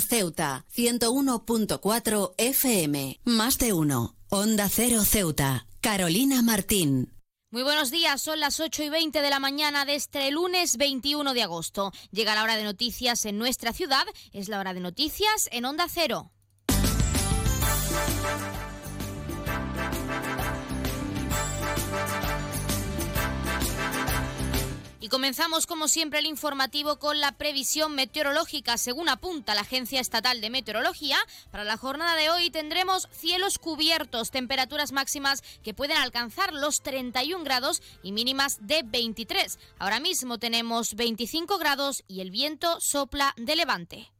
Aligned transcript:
Ceuta, 0.00 0.64
101.4 0.74 2.34
FM. 2.36 3.20
Más 3.24 3.58
de 3.58 3.72
uno. 3.72 4.16
Onda 4.28 4.68
Cero 4.68 5.04
Ceuta. 5.04 5.66
Carolina 5.80 6.42
Martín. 6.42 7.14
Muy 7.52 7.64
buenos 7.64 7.90
días, 7.90 8.22
son 8.22 8.38
las 8.38 8.60
8 8.60 8.84
y 8.84 8.90
20 8.90 9.22
de 9.22 9.30
la 9.30 9.40
mañana 9.40 9.84
de 9.84 9.96
este 9.96 10.30
lunes 10.30 10.76
21 10.76 11.34
de 11.34 11.42
agosto. 11.42 11.90
Llega 12.12 12.36
la 12.36 12.44
hora 12.44 12.56
de 12.56 12.62
noticias 12.62 13.24
en 13.24 13.38
nuestra 13.38 13.72
ciudad, 13.72 14.04
es 14.32 14.48
la 14.48 14.60
hora 14.60 14.72
de 14.72 14.78
noticias 14.78 15.48
en 15.50 15.64
Onda 15.64 15.86
Cero. 15.88 16.30
Comenzamos 25.10 25.66
como 25.66 25.88
siempre 25.88 26.20
el 26.20 26.26
informativo 26.26 26.98
con 26.98 27.20
la 27.20 27.32
previsión 27.32 27.94
meteorológica. 27.94 28.78
Según 28.78 29.08
apunta 29.08 29.54
la 29.54 29.62
Agencia 29.62 30.00
Estatal 30.00 30.40
de 30.40 30.48
Meteorología, 30.48 31.18
para 31.50 31.64
la 31.64 31.76
jornada 31.76 32.14
de 32.14 32.30
hoy 32.30 32.50
tendremos 32.50 33.08
cielos 33.12 33.58
cubiertos, 33.58 34.30
temperaturas 34.30 34.92
máximas 34.92 35.42
que 35.62 35.74
pueden 35.74 35.98
alcanzar 35.98 36.54
los 36.54 36.82
31 36.82 37.44
grados 37.44 37.82
y 38.02 38.12
mínimas 38.12 38.58
de 38.62 38.82
23. 38.84 39.58
Ahora 39.78 40.00
mismo 40.00 40.38
tenemos 40.38 40.94
25 40.94 41.58
grados 41.58 42.04
y 42.06 42.20
el 42.20 42.30
viento 42.30 42.80
sopla 42.80 43.34
de 43.36 43.56
levante. 43.56 44.19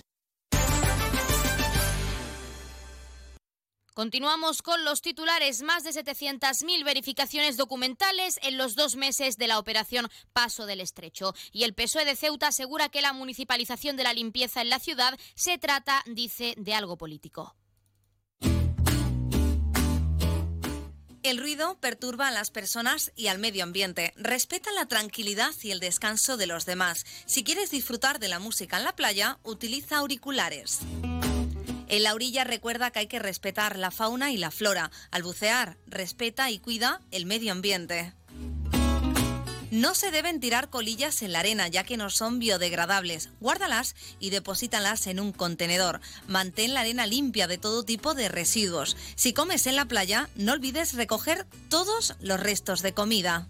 Continuamos 4.01 4.63
con 4.63 4.83
los 4.83 5.03
titulares. 5.03 5.61
Más 5.61 5.83
de 5.83 5.91
700.000 5.91 6.83
verificaciones 6.83 7.55
documentales 7.55 8.39
en 8.41 8.57
los 8.57 8.73
dos 8.73 8.95
meses 8.95 9.37
de 9.37 9.45
la 9.45 9.59
operación 9.59 10.09
Paso 10.33 10.65
del 10.65 10.81
Estrecho. 10.81 11.35
Y 11.51 11.65
el 11.65 11.75
PSOE 11.75 12.03
de 12.03 12.15
Ceuta 12.15 12.47
asegura 12.47 12.89
que 12.89 13.03
la 13.03 13.13
municipalización 13.13 13.97
de 13.97 14.03
la 14.03 14.13
limpieza 14.13 14.61
en 14.61 14.69
la 14.69 14.79
ciudad 14.79 15.19
se 15.35 15.59
trata, 15.59 16.03
dice, 16.07 16.55
de 16.57 16.73
algo 16.73 16.97
político. 16.97 17.55
El 21.21 21.37
ruido 21.37 21.79
perturba 21.79 22.29
a 22.29 22.31
las 22.31 22.49
personas 22.49 23.11
y 23.15 23.27
al 23.27 23.37
medio 23.37 23.61
ambiente. 23.61 24.13
Respeta 24.15 24.71
la 24.71 24.87
tranquilidad 24.87 25.53
y 25.61 25.69
el 25.69 25.79
descanso 25.79 26.37
de 26.37 26.47
los 26.47 26.65
demás. 26.65 27.05
Si 27.27 27.43
quieres 27.43 27.69
disfrutar 27.69 28.17
de 28.17 28.29
la 28.29 28.39
música 28.39 28.79
en 28.79 28.83
la 28.83 28.95
playa, 28.95 29.37
utiliza 29.43 29.99
auriculares. 29.99 30.79
En 31.91 32.03
la 32.03 32.13
orilla 32.13 32.45
recuerda 32.45 32.89
que 32.89 32.99
hay 32.99 33.07
que 33.07 33.19
respetar 33.19 33.77
la 33.77 33.91
fauna 33.91 34.31
y 34.31 34.37
la 34.37 34.49
flora. 34.49 34.91
Al 35.11 35.23
bucear, 35.23 35.77
respeta 35.87 36.49
y 36.49 36.57
cuida 36.57 37.01
el 37.11 37.25
medio 37.25 37.51
ambiente. 37.51 38.13
No 39.71 39.93
se 39.93 40.09
deben 40.09 40.39
tirar 40.39 40.69
colillas 40.69 41.21
en 41.21 41.33
la 41.33 41.39
arena 41.39 41.67
ya 41.67 41.83
que 41.83 41.97
no 41.97 42.09
son 42.09 42.39
biodegradables. 42.39 43.29
Guárdalas 43.41 43.95
y 44.21 44.29
deposítalas 44.29 45.05
en 45.07 45.19
un 45.19 45.33
contenedor. 45.33 45.99
Mantén 46.27 46.73
la 46.73 46.79
arena 46.79 47.05
limpia 47.05 47.47
de 47.47 47.57
todo 47.57 47.83
tipo 47.83 48.13
de 48.13 48.29
residuos. 48.29 48.95
Si 49.15 49.33
comes 49.33 49.67
en 49.67 49.75
la 49.75 49.83
playa, 49.83 50.29
no 50.35 50.53
olvides 50.53 50.93
recoger 50.93 51.45
todos 51.67 52.15
los 52.21 52.39
restos 52.39 52.83
de 52.83 52.93
comida. 52.93 53.49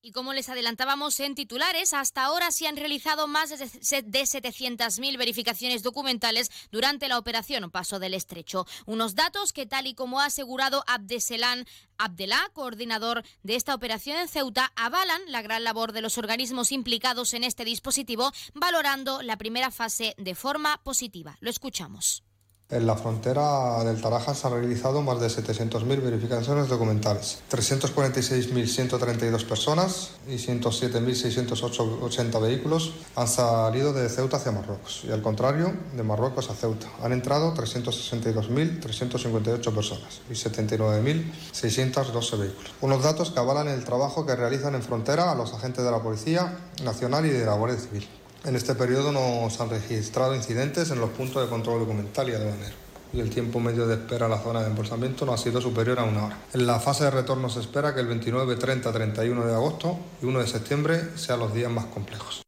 Y 0.00 0.12
como 0.12 0.32
les 0.32 0.48
adelantábamos 0.48 1.18
en 1.18 1.34
titulares, 1.34 1.92
hasta 1.92 2.24
ahora 2.24 2.52
se 2.52 2.68
han 2.68 2.76
realizado 2.76 3.26
más 3.26 3.50
de 3.50 3.58
700.000 3.58 5.18
verificaciones 5.18 5.82
documentales 5.82 6.50
durante 6.70 7.08
la 7.08 7.18
operación 7.18 7.68
Paso 7.70 7.98
del 7.98 8.14
Estrecho. 8.14 8.64
Unos 8.86 9.16
datos 9.16 9.52
que, 9.52 9.66
tal 9.66 9.88
y 9.88 9.94
como 9.94 10.20
ha 10.20 10.26
asegurado 10.26 10.84
Abdeselán 10.86 11.66
Abdelá, 11.98 12.48
coordinador 12.52 13.24
de 13.42 13.56
esta 13.56 13.74
operación 13.74 14.18
en 14.18 14.28
Ceuta, 14.28 14.72
avalan 14.76 15.20
la 15.26 15.42
gran 15.42 15.64
labor 15.64 15.92
de 15.92 16.02
los 16.02 16.16
organismos 16.16 16.70
implicados 16.70 17.34
en 17.34 17.42
este 17.42 17.64
dispositivo, 17.64 18.30
valorando 18.54 19.20
la 19.22 19.36
primera 19.36 19.72
fase 19.72 20.14
de 20.16 20.36
forma 20.36 20.80
positiva. 20.84 21.36
Lo 21.40 21.50
escuchamos. 21.50 22.22
En 22.70 22.86
la 22.86 22.96
frontera 22.96 23.82
del 23.82 23.98
Taraja 23.98 24.34
se 24.34 24.46
han 24.46 24.52
realizado 24.52 25.00
más 25.00 25.18
de 25.20 25.28
700.000 25.28 26.02
verificaciones 26.02 26.68
documentales. 26.68 27.38
346.132 27.50 29.46
personas 29.46 30.10
y 30.28 30.34
107.680 30.34 32.42
vehículos 32.42 32.92
han 33.16 33.26
salido 33.26 33.94
de 33.94 34.06
Ceuta 34.10 34.36
hacia 34.36 34.52
Marruecos 34.52 35.02
y 35.08 35.12
al 35.12 35.22
contrario, 35.22 35.72
de 35.96 36.02
Marruecos 36.02 36.50
a 36.50 36.54
Ceuta. 36.54 36.88
Han 37.02 37.14
entrado 37.14 37.54
362.358 37.54 39.74
personas 39.74 40.20
y 40.28 40.34
79.612 40.34 42.38
vehículos. 42.38 42.74
Unos 42.82 43.02
datos 43.02 43.30
que 43.30 43.40
avalan 43.40 43.68
el 43.68 43.82
trabajo 43.84 44.26
que 44.26 44.36
realizan 44.36 44.74
en 44.74 44.82
frontera 44.82 45.32
a 45.32 45.34
los 45.34 45.54
agentes 45.54 45.86
de 45.86 45.90
la 45.90 46.02
Policía 46.02 46.58
Nacional 46.84 47.24
y 47.24 47.30
de 47.30 47.46
la 47.46 47.54
Guardia 47.54 47.80
Civil. 47.80 48.06
En 48.44 48.56
este 48.56 48.74
periodo 48.74 49.12
no 49.12 49.50
se 49.50 49.62
han 49.62 49.70
registrado 49.70 50.34
incidentes 50.34 50.90
en 50.90 51.00
los 51.00 51.10
puntos 51.10 51.42
de 51.42 51.48
control 51.48 51.80
documental 51.80 52.28
y 52.28 52.34
aduanero 52.34 52.88
y 53.12 53.20
el 53.20 53.30
tiempo 53.30 53.60
medio 53.60 53.86
de 53.86 53.94
espera 53.94 54.26
en 54.26 54.32
la 54.32 54.38
zona 54.38 54.60
de 54.60 54.66
embolsamiento 54.66 55.24
no 55.24 55.32
ha 55.32 55.38
sido 55.38 55.60
superior 55.60 55.98
a 55.98 56.04
una 56.04 56.26
hora. 56.26 56.38
En 56.52 56.66
la 56.66 56.78
fase 56.78 57.04
de 57.04 57.10
retorno 57.10 57.48
se 57.48 57.60
espera 57.60 57.94
que 57.94 58.00
el 58.00 58.06
29, 58.06 58.56
30, 58.56 58.92
31 58.92 59.46
de 59.46 59.54
agosto 59.54 59.98
y 60.22 60.26
1 60.26 60.40
de 60.40 60.46
septiembre 60.46 61.16
sean 61.16 61.40
los 61.40 61.54
días 61.54 61.70
más 61.70 61.86
complejos. 61.86 62.47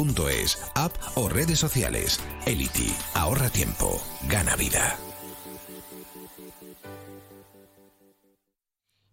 app 0.75 0.95
o 1.15 1.29
redes 1.29 1.59
sociales. 1.59 2.19
Ahorra 3.13 3.49
tiempo, 3.49 4.01
gana 4.27 4.55
vida. 4.55 4.97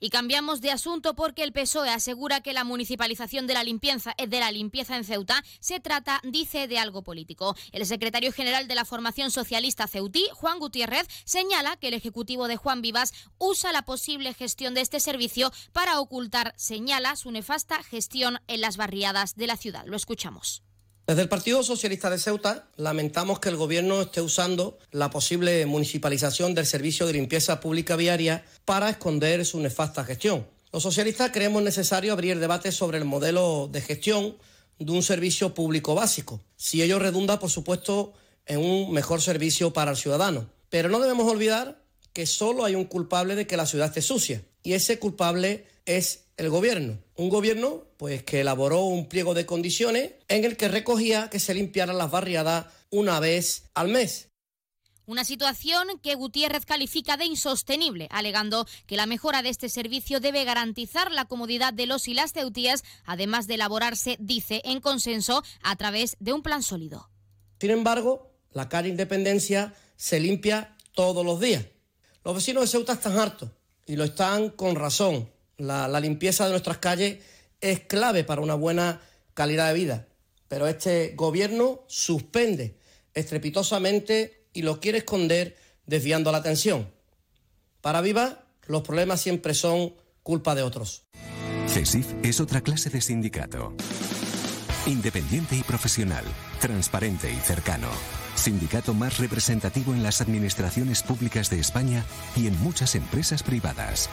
Y 0.01 0.11
cambiamos 0.11 0.61
de 0.61 0.71
asunto 0.71 1.15
porque 1.15 1.43
el 1.43 1.53
PSOE 1.53 1.91
asegura 1.91 2.41
que 2.41 2.53
la 2.53 2.63
municipalización 2.63 3.47
de 3.47 3.55
la 3.55 3.65
limpieza, 3.65 4.15
eh, 4.17 4.29
de 4.29 4.39
la 4.39 4.53
limpieza 4.53 4.97
en 4.97 5.05
Ceuta 5.05 5.43
se 5.61 5.81
trata, 5.81 6.21
dice, 6.23 6.69
de 6.69 6.79
algo 6.79 7.03
político. 7.03 7.57
El 7.73 7.85
secretario 7.85 8.33
general 8.33 8.69
de 8.69 8.77
la 8.77 8.85
Formación 8.85 9.31
Socialista 9.31 9.89
Ceutí, 9.89 10.25
Juan 10.35 10.61
Gutiérrez, 10.61 11.09
señala 11.25 11.77
que 11.77 11.89
el 11.89 11.95
Ejecutivo 11.95 12.47
de 12.47 12.57
Juan 12.57 12.81
Vivas 12.81 13.13
usa 13.39 13.73
la 13.73 13.83
posible 13.83 14.35
gestión 14.35 14.75
de 14.75 14.83
este 14.83 15.01
servicio 15.01 15.53
para 15.73 15.99
ocultar, 15.99 16.55
señala, 16.57 17.17
su 17.17 17.33
nefasta 17.33 17.83
gestión 17.83 18.39
en 18.47 18.61
las 18.61 18.77
barriadas 18.77 19.35
de 19.35 19.49
la 19.49 19.57
ciudad. 19.57 19.85
Lo 19.87 19.97
escuchamos. 19.97 20.63
Desde 21.09 21.23
el 21.23 21.31
Partido 21.31 21.63
Socialista 21.63 22.11
de 22.11 22.19
Ceuta 22.19 22.69
lamentamos 22.77 23.41
que 23.41 23.49
el 23.49 23.57
Gobierno 23.57 24.03
esté 24.03 24.21
usando 24.21 24.79
la 24.91 25.09
posible 25.09 25.65
municipalización 25.65 26.55
del 26.55 26.67
servicio 26.67 27.07
de 27.07 27.15
limpieza 27.15 27.61
pública 27.61 27.97
viaria 27.97 28.45
para 28.67 28.91
esconder 28.91 29.47
su 29.47 29.59
nefasta 29.59 30.05
gestión. 30.05 30.47
Los 30.71 30.83
socialistas 30.83 31.31
creemos 31.33 31.63
necesario 31.63 32.13
abrir 32.13 32.39
debate 32.39 32.73
sobre 32.73 32.99
el 32.99 33.07
modelo 33.07 33.71
de 33.73 33.81
gestión 33.81 34.37
de 34.79 34.93
un 34.93 35.03
servicio 35.03 35.55
público 35.55 35.95
básico, 35.95 36.43
si 36.57 36.83
ello 36.83 36.99
redunda, 36.99 37.39
por 37.39 37.49
supuesto, 37.49 38.13
en 38.45 38.61
un 38.61 38.93
mejor 38.93 39.23
servicio 39.23 39.73
para 39.73 39.93
el 39.93 39.97
ciudadano. 39.97 40.51
Pero 40.69 40.91
no 40.91 41.01
debemos 41.01 41.27
olvidar 41.33 41.81
que 42.13 42.27
solo 42.27 42.67
hay 42.67 42.75
un 42.75 42.85
culpable 42.85 43.35
de 43.35 43.47
que 43.47 43.57
la 43.57 43.65
ciudad 43.65 43.87
esté 43.87 44.03
sucia, 44.03 44.43
y 44.63 44.75
ese 44.75 44.99
culpable 44.99 45.65
es 45.87 46.25
el 46.37 46.51
gobierno. 46.51 46.99
Un 47.19 47.31
gobierno 47.31 47.83
pues 47.97 48.23
que 48.23 48.43
elaboró 48.43 48.83
un 48.83 49.09
pliego 49.09 49.35
de 49.35 49.45
condiciones 49.45 50.13
en 50.29 50.45
el 50.45 50.57
que 50.57 50.69
recogía 50.69 51.29
que 51.29 51.41
se 51.41 51.53
limpiaran 51.53 51.99
las 51.99 52.13
barriadas 52.13 52.67
una 52.91 53.19
vez 53.19 53.65
al 53.75 53.89
mes. 53.89 54.29
Una 55.05 55.25
situación 55.25 55.89
que 56.01 56.15
Gutiérrez 56.15 56.65
califica 56.65 57.17
de 57.17 57.25
insostenible, 57.25 58.07
alegando 58.13 58.69
que 58.87 58.97
la 58.97 59.07
mejora 59.07 59.43
de 59.43 59.49
este 59.49 59.69
servicio 59.69 60.21
debe 60.21 60.45
garantizar 60.45 61.11
la 61.11 61.25
comodidad 61.25 61.73
de 61.73 61.87
los 61.87 62.07
y 62.07 62.15
las 62.15 62.33
ceutías, 62.33 62.85
además 63.05 63.49
de 63.49 63.55
elaborarse, 63.55 64.17
dice, 64.21 64.63
en 64.65 64.81
consenso 64.81 65.43
a 65.65 65.75
través 65.75 66.17
de 66.21 66.33
un 66.33 66.43
plan 66.43 66.63
sólido. 66.63 67.11
Sin 67.61 67.71
embargo, 67.71 68.31
la 68.53 68.69
calle 68.69 68.91
Independencia 68.91 69.75
se 69.97 70.21
limpia 70.21 70.77
todos 70.93 71.27
los 71.27 71.41
días. 71.41 71.65
Los 72.23 72.37
vecinos 72.37 72.63
de 72.63 72.69
Ceuta 72.69 72.93
están 72.93 73.19
hartos 73.19 73.51
y 73.87 73.97
lo 73.97 74.05
están 74.05 74.51
con 74.51 74.77
razón. 74.77 75.29
La, 75.59 76.01
limpieza 76.01 76.45
de 76.45 76.53
nuestras 76.53 76.79
calles 76.79 77.19
es 77.61 77.81
clave 77.81 78.23
para 78.23 78.41
una 78.41 78.55
buena 78.55 79.01
calidad 79.35 79.69
de 79.69 79.75
vida, 79.75 80.09
pero 80.47 80.69
este 80.69 81.15
gobierno 81.17 81.85
suspende 81.89 82.79
estrepitosamente 83.13 84.47
y 84.53 84.63
lo 84.63 84.81
quiere 84.81 84.99
esconder 84.99 85.57
desviando 85.85 86.31
la 86.31 86.39
atención. 86.39 86.89
Para 87.81 88.01
Viva, 88.01 88.47
los 88.67 88.83
problemas 88.83 89.21
siempre 89.21 89.53
son 89.53 89.95
culpa 90.23 90.55
de 90.55 90.63
otros. 90.63 91.07
CESIF 91.67 92.07
es 92.23 92.41
otra 92.41 92.61
clase 92.61 92.89
de 92.91 93.01
sindicato. 93.01 93.75
Independiente 94.87 95.57
y 95.57 95.63
profesional, 95.63 96.25
transparente 96.61 97.33
y 97.33 97.37
cercano. 97.37 97.89
Sindicato 98.35 98.95
más 98.95 99.19
representativo 99.19 99.93
en 99.93 100.03
las 100.03 100.21
administraciones 100.21 101.03
públicas 101.03 101.51
de 101.51 101.61
España 101.61 102.05
y 102.37 102.47
en 102.47 102.59
muchas 102.61 102.95
empresas 102.95 103.43
privadas. 103.43 104.09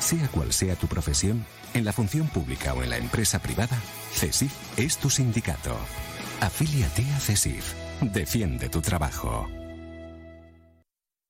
Sea 0.00 0.28
cual 0.28 0.52
sea 0.52 0.76
tu 0.76 0.86
profesión, 0.86 1.46
en 1.74 1.84
la 1.84 1.92
función 1.92 2.28
pública 2.28 2.74
o 2.74 2.82
en 2.82 2.90
la 2.90 2.98
empresa 2.98 3.38
privada, 3.40 3.80
CESIF 4.12 4.52
es 4.76 4.98
tu 4.98 5.10
sindicato. 5.10 5.76
Afíliate 6.40 7.04
a 7.12 7.20
CESIF. 7.20 7.72
Defiende 8.00 8.68
tu 8.68 8.80
trabajo. 8.80 9.48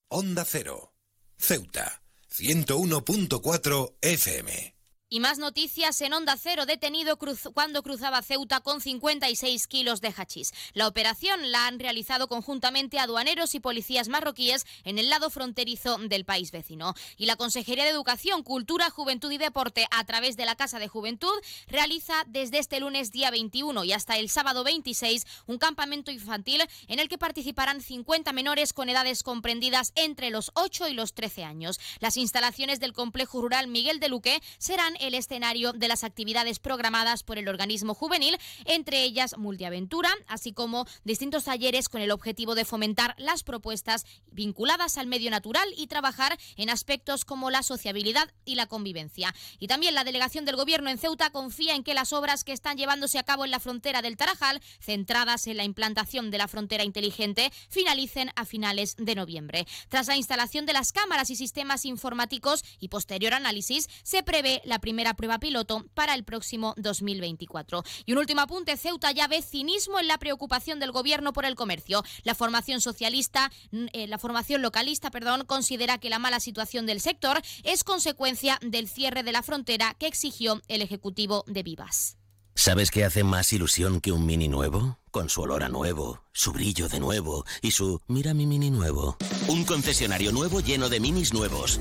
Onda 0.08 0.44
Cero. 0.44 0.94
Ceuta. 1.36 2.02
101.4 2.30 3.96
FM. 4.00 4.77
Y 5.10 5.20
más 5.20 5.38
noticias 5.38 5.98
en 6.02 6.12
Onda 6.12 6.36
Cero, 6.36 6.66
detenido 6.66 7.18
cuando 7.54 7.82
cruzaba 7.82 8.20
Ceuta 8.20 8.60
con 8.60 8.82
56 8.82 9.66
kilos 9.66 10.02
de 10.02 10.12
hachís. 10.14 10.52
La 10.74 10.86
operación 10.86 11.50
la 11.50 11.66
han 11.66 11.78
realizado 11.78 12.28
conjuntamente 12.28 12.98
aduaneros 12.98 13.54
y 13.54 13.60
policías 13.60 14.08
marroquíes 14.08 14.66
en 14.84 14.98
el 14.98 15.08
lado 15.08 15.30
fronterizo 15.30 15.96
del 15.96 16.26
país 16.26 16.52
vecino. 16.52 16.92
Y 17.16 17.24
la 17.24 17.36
Consejería 17.36 17.84
de 17.84 17.90
Educación, 17.90 18.42
Cultura, 18.42 18.90
Juventud 18.90 19.32
y 19.32 19.38
Deporte, 19.38 19.86
a 19.92 20.04
través 20.04 20.36
de 20.36 20.44
la 20.44 20.56
Casa 20.56 20.78
de 20.78 20.88
Juventud, 20.88 21.32
realiza 21.68 22.24
desde 22.26 22.58
este 22.58 22.78
lunes 22.78 23.10
día 23.10 23.30
21 23.30 23.84
y 23.84 23.94
hasta 23.94 24.18
el 24.18 24.28
sábado 24.28 24.62
26 24.62 25.26
un 25.46 25.56
campamento 25.56 26.10
infantil 26.10 26.60
en 26.86 26.98
el 26.98 27.08
que 27.08 27.16
participarán 27.16 27.80
50 27.80 28.34
menores 28.34 28.74
con 28.74 28.90
edades 28.90 29.22
comprendidas 29.22 29.92
entre 29.94 30.28
los 30.28 30.50
8 30.52 30.88
y 30.88 30.92
los 30.92 31.14
13 31.14 31.44
años. 31.44 31.80
Las 32.00 32.18
instalaciones 32.18 32.78
del 32.78 32.92
complejo 32.92 33.40
rural 33.40 33.68
Miguel 33.68 34.00
de 34.00 34.10
Luque 34.10 34.42
serán 34.58 34.97
el 35.00 35.14
escenario 35.14 35.72
de 35.72 35.88
las 35.88 36.04
actividades 36.04 36.58
programadas 36.58 37.22
por 37.22 37.38
el 37.38 37.48
organismo 37.48 37.94
juvenil, 37.94 38.38
entre 38.64 39.02
ellas 39.02 39.36
multiaventura, 39.38 40.10
así 40.26 40.52
como 40.52 40.86
distintos 41.04 41.44
talleres 41.44 41.88
con 41.88 42.00
el 42.00 42.10
objetivo 42.10 42.54
de 42.54 42.64
fomentar 42.64 43.14
las 43.18 43.42
propuestas 43.42 44.06
vinculadas 44.30 44.98
al 44.98 45.06
medio 45.06 45.30
natural 45.30 45.68
y 45.76 45.86
trabajar 45.86 46.38
en 46.56 46.70
aspectos 46.70 47.24
como 47.24 47.50
la 47.50 47.62
sociabilidad 47.62 48.32
y 48.44 48.54
la 48.54 48.66
convivencia. 48.66 49.34
Y 49.58 49.66
también 49.68 49.94
la 49.94 50.04
delegación 50.04 50.44
del 50.44 50.56
Gobierno 50.56 50.90
en 50.90 50.98
Ceuta 50.98 51.30
confía 51.30 51.74
en 51.74 51.84
que 51.84 51.94
las 51.94 52.12
obras 52.12 52.44
que 52.44 52.52
están 52.52 52.76
llevándose 52.76 53.18
a 53.18 53.22
cabo 53.22 53.44
en 53.44 53.50
la 53.50 53.60
frontera 53.60 54.02
del 54.02 54.16
Tarajal, 54.16 54.60
centradas 54.80 55.46
en 55.46 55.56
la 55.56 55.64
implantación 55.64 56.30
de 56.30 56.38
la 56.38 56.48
frontera 56.48 56.84
inteligente, 56.84 57.52
finalicen 57.68 58.30
a 58.36 58.44
finales 58.44 58.96
de 58.98 59.14
noviembre. 59.14 59.66
Tras 59.88 60.06
la 60.06 60.16
instalación 60.16 60.66
de 60.66 60.72
las 60.72 60.92
cámaras 60.92 61.30
y 61.30 61.36
sistemas 61.36 61.84
informáticos 61.84 62.64
y 62.78 62.88
posterior 62.88 63.34
análisis, 63.34 63.88
se 64.02 64.22
prevé 64.22 64.62
la 64.64 64.78
primera 64.88 65.12
prueba 65.12 65.38
piloto 65.38 65.84
para 65.92 66.14
el 66.14 66.24
próximo 66.24 66.72
2024. 66.78 67.84
Y 68.06 68.12
un 68.12 68.18
último 68.18 68.40
apunte, 68.40 68.74
Ceuta 68.78 69.12
ya 69.12 69.28
ve 69.28 69.42
cinismo 69.42 70.00
en 70.00 70.06
la 70.06 70.16
preocupación 70.16 70.80
del 70.80 70.92
gobierno 70.92 71.34
por 71.34 71.44
el 71.44 71.56
comercio. 71.56 72.02
La 72.22 72.34
formación 72.34 72.80
socialista, 72.80 73.52
eh, 73.92 74.06
la 74.06 74.16
formación 74.16 74.62
localista, 74.62 75.10
perdón, 75.10 75.44
considera 75.44 75.98
que 75.98 76.08
la 76.08 76.18
mala 76.18 76.40
situación 76.40 76.86
del 76.86 77.02
sector 77.02 77.42
es 77.64 77.84
consecuencia 77.84 78.58
del 78.62 78.88
cierre 78.88 79.22
de 79.22 79.32
la 79.32 79.42
frontera 79.42 79.94
que 79.98 80.06
exigió 80.06 80.62
el 80.68 80.80
Ejecutivo 80.80 81.44
de 81.46 81.62
Vivas. 81.62 82.16
¿Sabes 82.54 82.90
qué 82.90 83.04
hace 83.04 83.24
más 83.24 83.52
ilusión 83.52 84.00
que 84.00 84.10
un 84.10 84.24
mini 84.24 84.48
nuevo? 84.48 84.96
Con 85.10 85.28
su 85.28 85.42
olor 85.42 85.64
a 85.64 85.68
nuevo, 85.68 86.22
su 86.32 86.50
brillo 86.52 86.88
de 86.88 86.98
nuevo 86.98 87.44
y 87.60 87.72
su 87.72 88.00
mira 88.08 88.32
mi 88.32 88.46
mini 88.46 88.70
nuevo. 88.70 89.18
Un 89.48 89.64
concesionario 89.64 90.32
nuevo 90.32 90.60
lleno 90.60 90.88
de 90.88 90.98
minis 90.98 91.34
nuevos. 91.34 91.78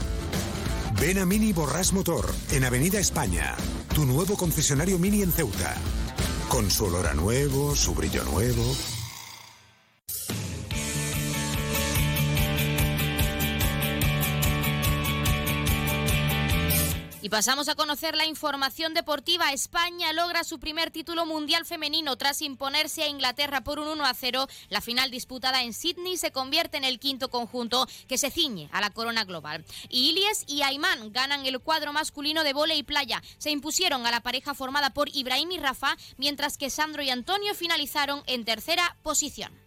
Ven 0.99 1.19
a 1.19 1.25
Mini 1.25 1.53
Borras 1.53 1.93
Motor, 1.93 2.25
en 2.51 2.63
Avenida 2.63 2.99
España, 2.99 3.55
tu 3.93 4.05
nuevo 4.05 4.35
concesionario 4.35 4.97
Mini 4.97 5.21
en 5.21 5.31
Ceuta. 5.31 5.75
Con 6.49 6.71
su 6.71 6.85
olor 6.85 7.05
a 7.05 7.13
nuevo, 7.13 7.75
su 7.75 7.93
brillo 7.93 8.23
nuevo. 8.23 8.63
Y 17.27 17.29
pasamos 17.29 17.67
a 17.67 17.75
conocer 17.75 18.15
la 18.15 18.25
información 18.25 18.93
deportiva. 18.93 19.51
España 19.51 20.13
logra 20.13 20.45
su 20.45 20.61
primer 20.61 20.91
título 20.91 21.25
mundial 21.25 21.65
femenino 21.65 22.15
tras 22.15 22.41
imponerse 22.41 23.03
a 23.03 23.09
Inglaterra 23.09 23.65
por 23.65 23.79
un 23.79 23.89
1 23.89 24.05
a 24.05 24.13
0. 24.13 24.47
La 24.69 24.79
final 24.79 25.11
disputada 25.11 25.61
en 25.61 25.73
Sydney 25.73 26.15
se 26.15 26.31
convierte 26.31 26.77
en 26.77 26.85
el 26.85 27.01
quinto 27.01 27.29
conjunto 27.29 27.85
que 28.07 28.17
se 28.17 28.31
ciñe 28.31 28.69
a 28.71 28.79
la 28.79 28.91
corona 28.91 29.25
global. 29.25 29.65
Ilies 29.89 30.45
y 30.47 30.61
Ayman 30.61 31.11
ganan 31.11 31.45
el 31.45 31.59
cuadro 31.59 31.91
masculino 31.91 32.45
de 32.45 32.53
vole 32.53 32.77
y 32.77 32.83
playa. 32.83 33.21
Se 33.39 33.51
impusieron 33.51 34.07
a 34.07 34.11
la 34.11 34.21
pareja 34.21 34.53
formada 34.53 34.91
por 34.91 35.13
Ibrahim 35.13 35.51
y 35.51 35.57
Rafa, 35.57 35.97
mientras 36.15 36.57
que 36.57 36.69
Sandro 36.69 37.03
y 37.03 37.09
Antonio 37.09 37.53
finalizaron 37.55 38.23
en 38.27 38.45
tercera 38.45 38.95
posición. 39.03 39.66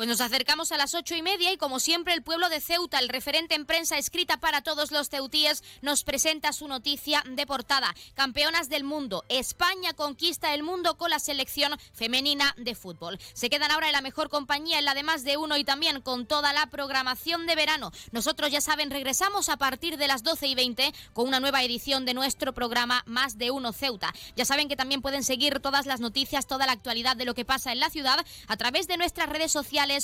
Pues 0.00 0.08
nos 0.08 0.22
acercamos 0.22 0.72
a 0.72 0.78
las 0.78 0.94
ocho 0.94 1.14
y 1.14 1.20
media 1.20 1.52
y 1.52 1.58
como 1.58 1.78
siempre 1.78 2.14
el 2.14 2.22
pueblo 2.22 2.48
de 2.48 2.62
Ceuta, 2.62 2.98
el 3.00 3.10
referente 3.10 3.54
en 3.54 3.66
prensa 3.66 3.98
escrita 3.98 4.38
para 4.38 4.62
todos 4.62 4.92
los 4.92 5.10
ceutíes, 5.10 5.62
nos 5.82 6.04
presenta 6.04 6.54
su 6.54 6.68
noticia 6.68 7.22
de 7.26 7.46
portada. 7.46 7.94
Campeonas 8.14 8.70
del 8.70 8.82
mundo, 8.82 9.26
España 9.28 9.92
conquista 9.92 10.54
el 10.54 10.62
mundo 10.62 10.96
con 10.96 11.10
la 11.10 11.18
selección 11.18 11.78
femenina 11.92 12.54
de 12.56 12.74
fútbol. 12.74 13.18
Se 13.34 13.50
quedan 13.50 13.72
ahora 13.72 13.88
en 13.88 13.92
la 13.92 14.00
mejor 14.00 14.30
compañía, 14.30 14.78
en 14.78 14.86
la 14.86 14.94
de 14.94 15.02
más 15.02 15.22
de 15.22 15.36
uno 15.36 15.58
y 15.58 15.64
también 15.64 16.00
con 16.00 16.24
toda 16.24 16.54
la 16.54 16.68
programación 16.68 17.46
de 17.46 17.56
verano. 17.56 17.92
Nosotros 18.10 18.50
ya 18.50 18.62
saben, 18.62 18.90
regresamos 18.90 19.50
a 19.50 19.58
partir 19.58 19.98
de 19.98 20.08
las 20.08 20.22
doce 20.22 20.46
y 20.46 20.54
veinte 20.54 20.94
con 21.12 21.28
una 21.28 21.40
nueva 21.40 21.62
edición 21.62 22.06
de 22.06 22.14
nuestro 22.14 22.54
programa 22.54 23.02
Más 23.04 23.36
de 23.36 23.50
uno 23.50 23.74
Ceuta. 23.74 24.14
Ya 24.34 24.46
saben 24.46 24.70
que 24.70 24.76
también 24.76 25.02
pueden 25.02 25.24
seguir 25.24 25.60
todas 25.60 25.84
las 25.84 26.00
noticias, 26.00 26.46
toda 26.46 26.64
la 26.64 26.72
actualidad 26.72 27.16
de 27.16 27.26
lo 27.26 27.34
que 27.34 27.44
pasa 27.44 27.70
en 27.70 27.80
la 27.80 27.90
ciudad 27.90 28.24
a 28.46 28.56
través 28.56 28.88
de 28.88 28.96
nuestras 28.96 29.28
redes 29.28 29.52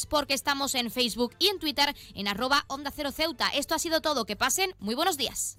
porque 0.09 0.35
estamos 0.35 0.75
en 0.75 0.91
Facebook 0.91 1.35
y 1.39 1.49
en 1.49 1.61
Twitter 1.61 1.95
en 2.15 2.27
arroba 2.27 2.65
Onda 2.67 2.91
Cero 2.91 3.13
Ceuta. 3.13 3.49
Esto 3.51 3.75
ha 3.75 3.79
sido 3.79 4.01
todo. 4.01 4.25
Que 4.25 4.35
pasen 4.35 4.75
muy 4.81 4.95
buenos 4.97 5.17
días. 5.17 5.59